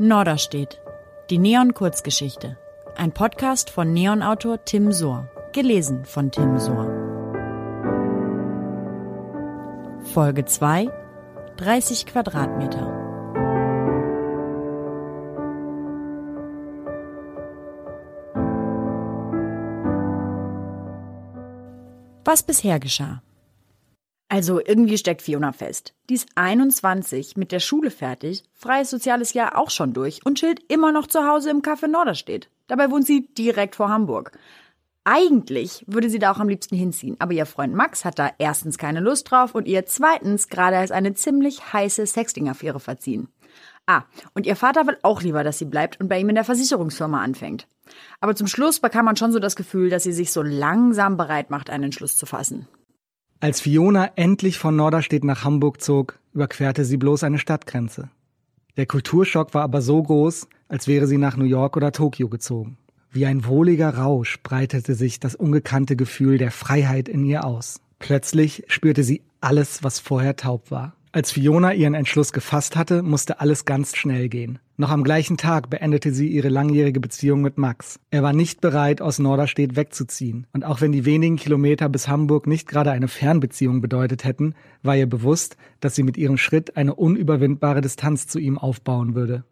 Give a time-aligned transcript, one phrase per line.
[0.00, 0.80] Norderstedt.
[1.28, 2.56] Die Neon-Kurzgeschichte.
[2.96, 5.28] Ein Podcast von Neon-Autor Tim Sohr.
[5.52, 6.86] Gelesen von Tim Sohr.
[10.14, 10.88] Folge 2.
[11.56, 12.86] 30 Quadratmeter.
[22.24, 23.20] Was bisher geschah.
[24.30, 25.94] Also irgendwie steckt Fiona fest.
[26.10, 30.60] Die ist 21, mit der Schule fertig, freies soziales Jahr auch schon durch und chillt
[30.68, 32.50] immer noch zu Hause im Café Norderstedt.
[32.66, 34.32] Dabei wohnt sie direkt vor Hamburg.
[35.04, 38.76] Eigentlich würde sie da auch am liebsten hinziehen, aber ihr Freund Max hat da erstens
[38.76, 43.28] keine Lust drauf und ihr zweitens gerade als eine ziemlich heiße Sexting-Affäre verziehen.
[43.86, 44.02] Ah,
[44.34, 47.22] und ihr Vater will auch lieber, dass sie bleibt und bei ihm in der Versicherungsfirma
[47.22, 47.66] anfängt.
[48.20, 51.48] Aber zum Schluss bekam man schon so das Gefühl, dass sie sich so langsam bereit
[51.48, 52.68] macht, einen Entschluss zu fassen.
[53.40, 58.10] Als Fiona endlich von Norderstedt nach Hamburg zog, überquerte sie bloß eine Stadtgrenze.
[58.76, 62.78] Der Kulturschock war aber so groß, als wäre sie nach New York oder Tokio gezogen.
[63.12, 67.80] Wie ein wohliger Rausch breitete sich das ungekannte Gefühl der Freiheit in ihr aus.
[68.00, 70.96] Plötzlich spürte sie alles, was vorher taub war.
[71.10, 74.58] Als Fiona ihren Entschluss gefasst hatte, musste alles ganz schnell gehen.
[74.76, 77.98] Noch am gleichen Tag beendete sie ihre langjährige Beziehung mit Max.
[78.10, 80.46] Er war nicht bereit, aus Norderstedt wegzuziehen.
[80.52, 84.96] Und auch wenn die wenigen Kilometer bis Hamburg nicht gerade eine Fernbeziehung bedeutet hätten, war
[84.96, 89.44] ihr bewusst, dass sie mit ihrem Schritt eine unüberwindbare Distanz zu ihm aufbauen würde.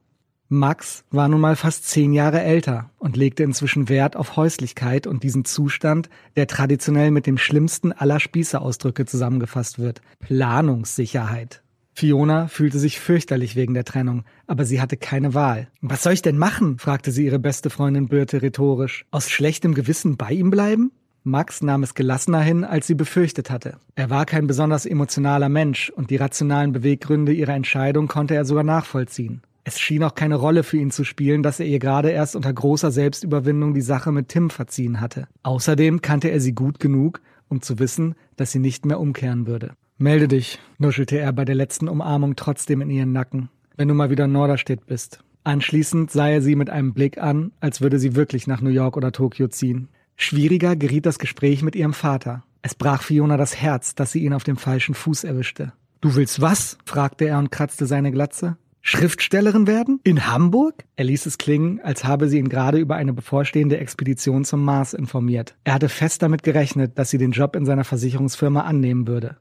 [0.48, 5.25] Max war nun mal fast zehn Jahre älter und legte inzwischen Wert auf Häuslichkeit und
[5.25, 10.03] diesen Zustand, der traditionell mit dem schlimmsten aller Spießerausdrücke zusammengefasst wird.
[10.20, 11.62] Planungssicherheit.
[11.94, 15.69] Fiona fühlte sich fürchterlich wegen der Trennung, aber sie hatte keine Wahl.
[15.80, 16.78] Was soll ich denn machen?
[16.78, 19.05] fragte sie ihre beste Freundin Birte rhetorisch.
[19.10, 20.92] Aus schlechtem Gewissen bei ihm bleiben?
[21.25, 23.78] Max nahm es gelassener hin, als sie befürchtet hatte.
[23.97, 28.62] Er war kein besonders emotionaler Mensch und die rationalen Beweggründe ihrer Entscheidung konnte er sogar
[28.62, 29.42] nachvollziehen.
[29.69, 32.53] Es schien auch keine Rolle für ihn zu spielen, dass er ihr gerade erst unter
[32.53, 35.27] großer Selbstüberwindung die Sache mit Tim verziehen hatte.
[35.42, 39.72] Außerdem kannte er sie gut genug, um zu wissen, dass sie nicht mehr umkehren würde.
[39.99, 44.09] Melde dich, nuschelte er bei der letzten Umarmung trotzdem in ihren Nacken, wenn du mal
[44.09, 45.19] wieder in Norderstedt bist.
[45.43, 48.97] Anschließend sah er sie mit einem Blick an, als würde sie wirklich nach New York
[48.97, 49.88] oder Tokio ziehen.
[50.15, 52.44] Schwieriger geriet das Gespräch mit ihrem Vater.
[52.62, 55.72] Es brach Fiona das Herz, dass sie ihn auf dem falschen Fuß erwischte.
[56.00, 56.78] Du willst was?
[56.84, 58.59] fragte er und kratzte seine Glatze.
[58.88, 59.98] Schriftstellerin werden?
[60.04, 60.84] In Hamburg?
[60.94, 64.94] Er ließ es klingen, als habe sie ihn gerade über eine bevorstehende Expedition zum Mars
[64.94, 65.56] informiert.
[65.64, 69.38] Er hatte fest damit gerechnet, dass sie den Job in seiner Versicherungsfirma annehmen würde,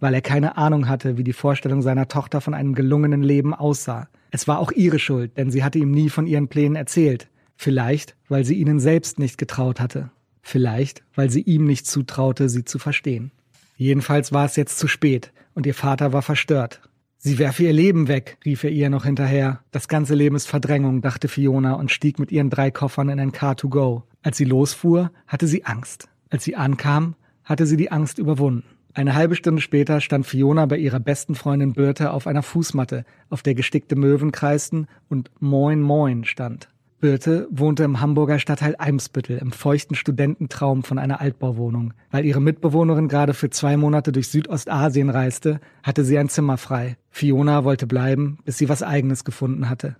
[0.00, 4.08] weil er keine Ahnung hatte, wie die Vorstellung seiner Tochter von einem gelungenen Leben aussah.
[4.30, 7.28] Es war auch ihre Schuld, denn sie hatte ihm nie von ihren Plänen erzählt.
[7.56, 10.10] Vielleicht, weil sie ihnen selbst nicht getraut hatte.
[10.40, 13.32] Vielleicht, weil sie ihm nicht zutraute, sie zu verstehen.
[13.76, 16.80] Jedenfalls war es jetzt zu spät und ihr Vater war verstört.
[17.20, 19.60] Sie werfe ihr Leben weg, rief er ihr noch hinterher.
[19.72, 23.32] Das ganze Leben ist Verdrängung, dachte Fiona und stieg mit ihren drei Koffern in ein
[23.32, 24.04] Car to go.
[24.22, 26.08] Als sie losfuhr, hatte sie Angst.
[26.30, 28.62] Als sie ankam, hatte sie die Angst überwunden.
[28.94, 33.42] Eine halbe Stunde später stand Fiona bei ihrer besten Freundin Birte auf einer Fußmatte, auf
[33.42, 36.68] der gestickte Möwen kreisten und Moin Moin stand.
[37.00, 41.94] Birte wohnte im Hamburger Stadtteil Eimsbüttel im feuchten Studententraum von einer Altbauwohnung.
[42.10, 46.96] Weil ihre Mitbewohnerin gerade für zwei Monate durch Südostasien reiste, hatte sie ein Zimmer frei.
[47.10, 49.96] Fiona wollte bleiben, bis sie was eigenes gefunden hatte.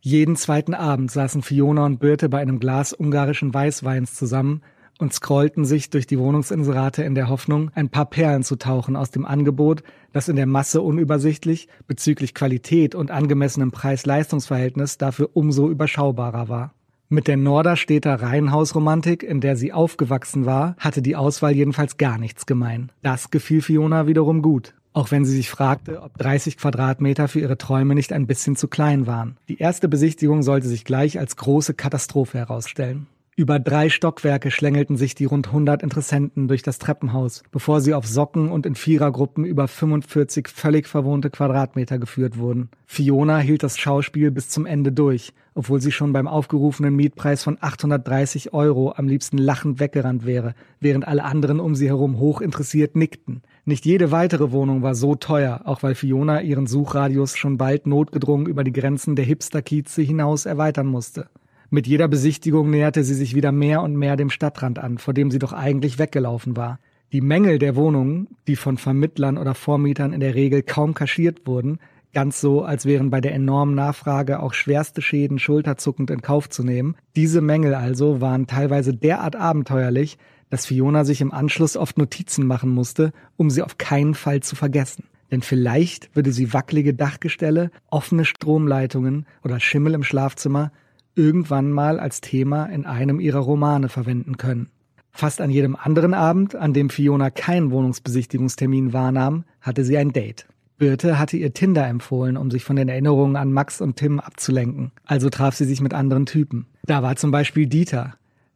[0.00, 4.60] Jeden zweiten Abend saßen Fiona und Birte bei einem Glas ungarischen Weißweins zusammen
[4.98, 9.10] und scrollten sich durch die Wohnungsinserate in der Hoffnung, ein paar Perlen zu tauchen aus
[9.10, 9.82] dem Angebot,
[10.12, 16.74] das in der Masse unübersichtlich, bezüglich Qualität und angemessenem Preis-Leistungs-Verhältnis dafür umso überschaubarer war.
[17.08, 22.46] Mit der Norderstädter Reihenhausromantik, in der sie aufgewachsen war, hatte die Auswahl jedenfalls gar nichts
[22.46, 22.90] gemein.
[23.02, 24.74] Das gefiel Fiona wiederum gut.
[24.94, 28.68] Auch wenn sie sich fragte, ob 30 Quadratmeter für ihre Träume nicht ein bisschen zu
[28.68, 29.36] klein waren.
[29.48, 33.08] Die erste Besichtigung sollte sich gleich als große Katastrophe herausstellen.
[33.36, 38.06] Über drei Stockwerke schlängelten sich die rund 100 Interessenten durch das Treppenhaus, bevor sie auf
[38.06, 42.68] Socken und in Vierergruppen über 45 völlig verwohnte Quadratmeter geführt wurden.
[42.86, 47.58] Fiona hielt das Schauspiel bis zum Ende durch, obwohl sie schon beim aufgerufenen Mietpreis von
[47.60, 52.94] 830 Euro am liebsten lachend weggerannt wäre, während alle anderen um sie herum hoch interessiert
[52.94, 53.42] nickten.
[53.64, 58.46] Nicht jede weitere Wohnung war so teuer, auch weil Fiona ihren Suchradius schon bald notgedrungen
[58.46, 61.26] über die Grenzen der Hipster-Kieze hinaus erweitern musste.
[61.70, 65.30] Mit jeder Besichtigung näherte sie sich wieder mehr und mehr dem Stadtrand an, vor dem
[65.30, 66.78] sie doch eigentlich weggelaufen war.
[67.12, 71.78] Die Mängel der Wohnungen, die von Vermittlern oder Vormietern in der Regel kaum kaschiert wurden,
[72.12, 76.64] ganz so, als wären bei der enormen Nachfrage auch schwerste Schäden schulterzuckend in Kauf zu
[76.64, 76.96] nehmen.
[77.16, 80.16] Diese Mängel also waren teilweise derart abenteuerlich,
[80.50, 84.56] dass Fiona sich im Anschluss oft Notizen machen musste, um sie auf keinen Fall zu
[84.56, 85.04] vergessen.
[85.30, 90.70] Denn vielleicht würde sie wackelige Dachgestelle, offene Stromleitungen oder Schimmel im Schlafzimmer
[91.14, 94.68] irgendwann mal als Thema in einem ihrer Romane verwenden können.
[95.10, 100.46] Fast an jedem anderen Abend, an dem Fiona keinen Wohnungsbesichtigungstermin wahrnahm, hatte sie ein Date.
[100.76, 104.90] Birte hatte ihr Tinder empfohlen, um sich von den Erinnerungen an Max und Tim abzulenken.
[105.04, 106.66] Also traf sie sich mit anderen Typen.
[106.84, 108.14] Da war zum Beispiel Dieter,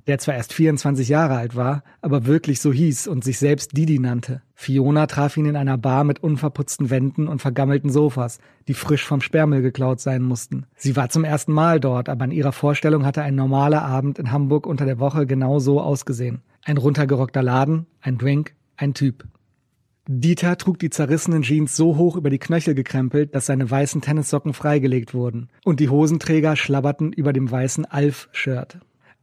[0.09, 3.99] der zwar erst 24 Jahre alt war, aber wirklich so hieß und sich selbst Didi
[3.99, 4.43] nannte.
[4.55, 9.21] Fiona traf ihn in einer Bar mit unverputzten Wänden und vergammelten Sofas, die frisch vom
[9.21, 10.67] Sperrmüll geklaut sein mussten.
[10.77, 14.33] Sie war zum ersten Mal dort, aber in ihrer Vorstellung hatte ein normaler Abend in
[14.33, 16.41] Hamburg unter der Woche genau so ausgesehen.
[16.65, 19.25] Ein runtergerockter Laden, ein Drink, ein Typ.
[20.11, 24.55] Dieter trug die zerrissenen Jeans so hoch über die Knöchel gekrempelt, dass seine weißen Tennissocken
[24.55, 28.79] freigelegt wurden, und die Hosenträger schlabberten über dem weißen Alf-Shirt.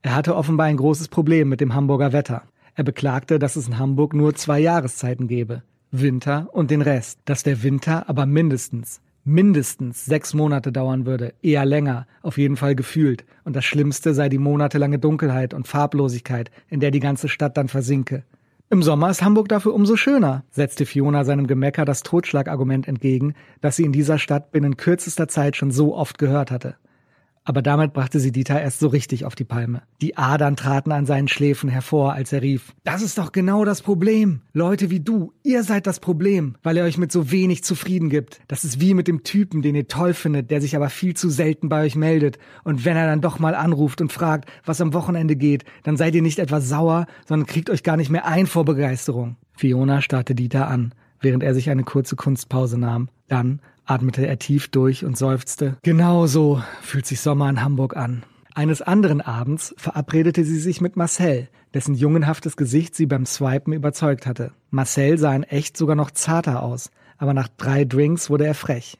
[0.05, 2.43] Er hatte offenbar ein großes Problem mit dem Hamburger Wetter.
[2.75, 5.63] Er beklagte, dass es in Hamburg nur zwei Jahreszeiten gebe.
[5.89, 7.21] Winter und den Rest.
[7.25, 11.33] Dass der Winter aber mindestens, mindestens sechs Monate dauern würde.
[11.41, 13.25] Eher länger, auf jeden Fall gefühlt.
[13.45, 17.67] Und das Schlimmste sei die monatelange Dunkelheit und Farblosigkeit, in der die ganze Stadt dann
[17.67, 18.25] versinke.
[18.69, 23.77] Im Sommer ist Hamburg dafür umso schöner, setzte Fiona seinem Gemecker das Totschlagargument entgegen, das
[23.77, 26.75] sie in dieser Stadt binnen kürzester Zeit schon so oft gehört hatte.
[27.47, 29.83] Aber damit brachte sie Dieter erst so richtig auf die Palme.
[30.01, 33.83] Die Adern traten an seinen Schläfen hervor, als er rief, das ist doch genau das
[33.83, 34.41] Problem.
[34.51, 38.41] Leute wie du, ihr seid das Problem, weil ihr euch mit so wenig zufrieden gibt.
[38.47, 41.29] Das ist wie mit dem Typen, den ihr toll findet, der sich aber viel zu
[41.29, 42.39] selten bei euch meldet.
[42.63, 46.15] Und wenn er dann doch mal anruft und fragt, was am Wochenende geht, dann seid
[46.15, 49.37] ihr nicht etwa sauer, sondern kriegt euch gar nicht mehr ein vor Begeisterung.
[49.53, 53.09] Fiona starrte Dieter an, während er sich eine kurze Kunstpause nahm.
[53.27, 55.77] Dann atmete er tief durch und seufzte.
[55.83, 58.23] Genau so fühlt sich Sommer in Hamburg an.
[58.53, 64.25] Eines anderen Abends verabredete sie sich mit Marcel, dessen jungenhaftes Gesicht sie beim Swipen überzeugt
[64.25, 64.53] hatte.
[64.69, 68.97] Marcel sah in echt sogar noch zarter aus, aber nach drei Drinks wurde er frech.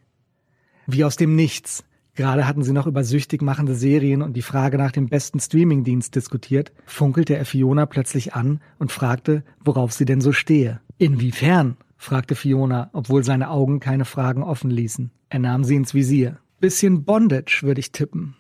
[0.88, 1.86] Wie aus dem Nichts.
[2.16, 6.16] Gerade hatten sie noch über süchtig machende Serien und die Frage nach dem besten Streamingdienst
[6.16, 10.80] diskutiert, funkelte er Fiona plötzlich an und fragte, worauf sie denn so stehe.
[10.98, 11.76] Inwiefern?
[11.98, 15.12] Fragte Fiona, obwohl seine Augen keine Fragen offen ließen.
[15.30, 16.40] Er nahm sie ins Visier.
[16.60, 18.36] Bisschen Bondage, würde ich tippen.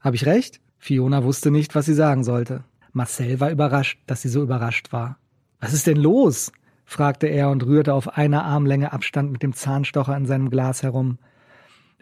[0.00, 0.60] Hab ich recht?
[0.78, 2.64] Fiona wusste nicht, was sie sagen sollte.
[2.92, 5.18] Marcel war überrascht, dass sie so überrascht war.
[5.60, 6.52] Was ist denn los?
[6.84, 11.18] fragte er und rührte auf einer Armlänge Abstand mit dem Zahnstocher in seinem Glas herum.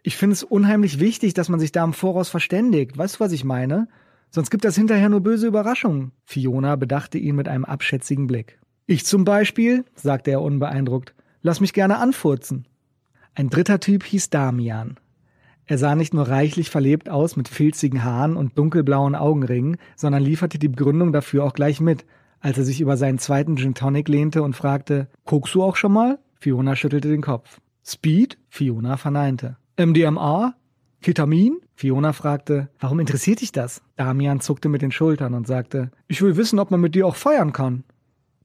[0.03, 2.97] Ich finde es unheimlich wichtig, dass man sich da im Voraus verständigt.
[2.97, 3.89] Weißt du, was ich meine?
[4.31, 6.13] Sonst gibt das hinterher nur böse Überraschungen.
[6.25, 8.60] Fiona bedachte ihn mit einem abschätzigen Blick.
[8.91, 12.67] Ich zum Beispiel, sagte er unbeeindruckt, lass mich gerne anfurzen.
[13.37, 14.99] Ein dritter Typ hieß Damian.
[15.67, 20.59] Er sah nicht nur reichlich verlebt aus mit filzigen Haaren und dunkelblauen Augenringen, sondern lieferte
[20.59, 22.05] die Begründung dafür auch gleich mit,
[22.41, 25.93] als er sich über seinen zweiten Gin Tonic lehnte und fragte, Kokst du auch schon
[25.93, 26.19] mal?
[26.41, 27.61] Fiona schüttelte den Kopf.
[27.87, 28.39] Speed?
[28.49, 29.57] Fiona verneinte.
[29.79, 30.57] MDMA?
[31.01, 31.61] Ketamin?
[31.77, 33.83] Fiona fragte, warum interessiert dich das?
[33.95, 37.15] Damian zuckte mit den Schultern und sagte, ich will wissen, ob man mit dir auch
[37.15, 37.85] feiern kann.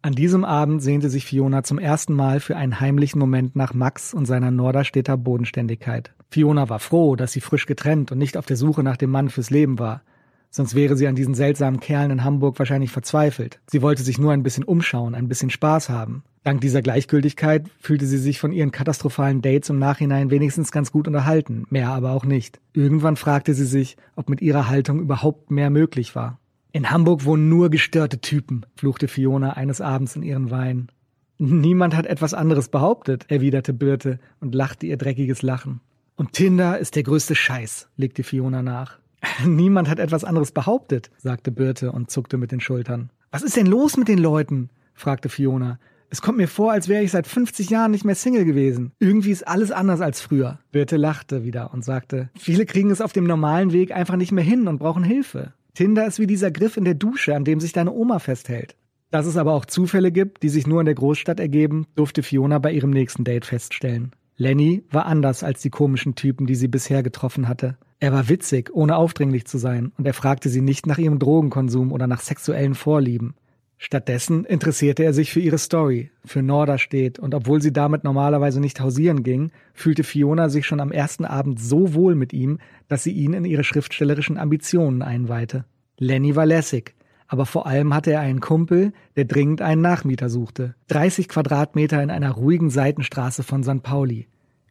[0.05, 4.13] An diesem Abend sehnte sich Fiona zum ersten Mal für einen heimlichen Moment nach Max
[4.13, 6.13] und seiner Norderstädter Bodenständigkeit.
[6.29, 9.29] Fiona war froh, dass sie frisch getrennt und nicht auf der Suche nach dem Mann
[9.29, 10.03] fürs Leben war.
[10.51, 13.59] Sonst wäre sie an diesen seltsamen Kerlen in Hamburg wahrscheinlich verzweifelt.
[13.65, 16.23] Sie wollte sich nur ein bisschen umschauen, ein bisschen Spaß haben.
[16.43, 21.07] Dank dieser Gleichgültigkeit fühlte sie sich von ihren katastrophalen Dates im Nachhinein wenigstens ganz gut
[21.07, 22.59] unterhalten, mehr aber auch nicht.
[22.73, 26.37] Irgendwann fragte sie sich, ob mit ihrer Haltung überhaupt mehr möglich war.
[26.75, 30.89] In Hamburg wohnen nur gestörte Typen, fluchte Fiona eines Abends in ihren Wein.
[31.37, 35.79] Niemand hat etwas anderes behauptet, erwiderte Birte und lachte ihr dreckiges Lachen.
[36.17, 38.99] Und Tinder ist der größte Scheiß, legte Fiona nach.
[39.45, 43.09] Niemand hat etwas anderes behauptet, sagte Birte und zuckte mit den Schultern.
[43.31, 44.69] Was ist denn los mit den Leuten?
[44.95, 45.79] fragte Fiona.
[46.09, 48.91] Es kommt mir vor, als wäre ich seit 50 Jahren nicht mehr Single gewesen.
[48.99, 50.59] Irgendwie ist alles anders als früher.
[50.73, 54.43] Birte lachte wieder und sagte, viele kriegen es auf dem normalen Weg einfach nicht mehr
[54.43, 55.53] hin und brauchen Hilfe.
[55.75, 58.75] Tinder ist wie dieser Griff in der Dusche, an dem sich deine Oma festhält.
[59.11, 62.59] Dass es aber auch Zufälle gibt, die sich nur in der Großstadt ergeben, durfte Fiona
[62.59, 64.11] bei ihrem nächsten Date feststellen.
[64.37, 67.77] Lenny war anders als die komischen Typen, die sie bisher getroffen hatte.
[67.99, 71.91] Er war witzig, ohne aufdringlich zu sein, und er fragte sie nicht nach ihrem Drogenkonsum
[71.91, 73.35] oder nach sexuellen Vorlieben.
[73.77, 78.79] Stattdessen interessierte er sich für ihre Story, für Norderstedt, und obwohl sie damit normalerweise nicht
[78.79, 83.11] hausieren ging, fühlte Fiona sich schon am ersten Abend so wohl mit ihm, dass sie
[83.11, 85.65] ihn in ihre schriftstellerischen Ambitionen einweihte.
[85.97, 86.95] Lenny war lässig,
[87.27, 90.75] aber vor allem hatte er einen Kumpel, der dringend einen Nachmieter suchte.
[90.87, 93.83] 30 Quadratmeter in einer ruhigen Seitenstraße von St.
[93.83, 94.27] Pauli.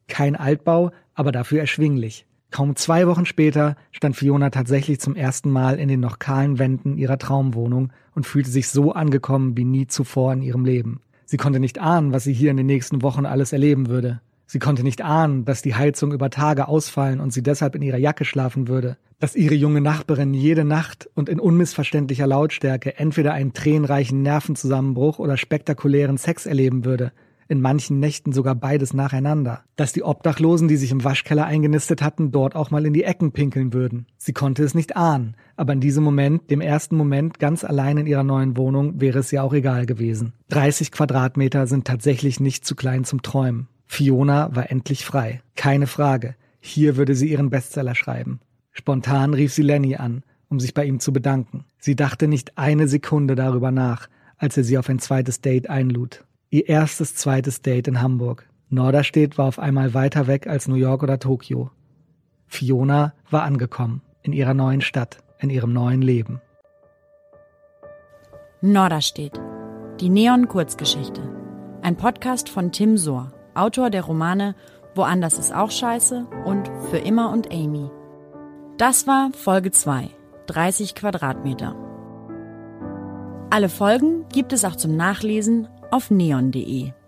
[0.09, 2.27] Kein Altbau, aber dafür erschwinglich.
[2.55, 6.97] Kaum zwei Wochen später stand Fiona tatsächlich zum ersten Mal in den noch kahlen Wänden
[6.97, 11.01] ihrer Traumwohnung und fühlte sich so angekommen wie nie zuvor in ihrem Leben.
[11.25, 14.21] Sie konnte nicht ahnen, was sie hier in den nächsten Wochen alles erleben würde.
[14.47, 17.99] Sie konnte nicht ahnen, dass die Heizung über Tage ausfallen und sie deshalb in ihrer
[17.99, 23.53] Jacke schlafen würde, dass ihre junge Nachbarin jede Nacht und in unmissverständlicher Lautstärke entweder einen
[23.53, 27.11] tränenreichen Nervenzusammenbruch oder spektakulären Sex erleben würde,
[27.49, 32.31] in manchen Nächten sogar beides nacheinander, dass die Obdachlosen, die sich im Waschkeller eingenistet hatten,
[32.31, 34.07] dort auch mal in die Ecken pinkeln würden.
[34.17, 38.07] Sie konnte es nicht ahnen, aber in diesem Moment, dem ersten Moment ganz allein in
[38.07, 40.33] ihrer neuen Wohnung, wäre es ja auch egal gewesen.
[40.49, 43.69] 30 Quadratmeter sind tatsächlich nicht zu klein zum Träumen.
[43.87, 45.43] Fiona war endlich frei.
[45.57, 46.35] Keine Frage.
[46.61, 48.41] Hier würde sie ihren Bestseller schreiben.
[48.73, 51.65] Spontan rief sie Lenny an, um sich bei ihm zu bedanken.
[51.79, 56.25] Sie dachte nicht eine Sekunde darüber nach, als er sie auf ein zweites Date einlud.
[56.55, 58.49] Ihr erstes zweites Date in Hamburg.
[58.69, 61.73] Norderstedt war auf einmal weiter weg als New York oder Tokio.
[62.47, 66.41] Fiona war angekommen, in ihrer neuen Stadt, in ihrem neuen Leben.
[68.61, 69.41] Norderstedt.
[69.99, 71.23] Die Neon-Kurzgeschichte.
[71.83, 74.55] Ein Podcast von Tim Sohr, Autor der Romane
[74.95, 77.91] Woanders ist auch scheiße und Für immer und Amy.
[78.79, 80.09] Das war Folge 2,
[80.47, 81.75] 30 Quadratmeter.
[83.51, 87.04] Alle Folgen gibt es auch zum Nachlesen auf neon.de.